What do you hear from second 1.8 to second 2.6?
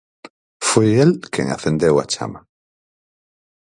a chama.